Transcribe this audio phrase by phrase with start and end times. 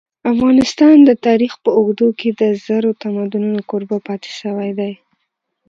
[0.33, 4.93] افغانستان د تاریخ په اوږدو کي د زرو تمدنونو کوربه پاته سوی دی.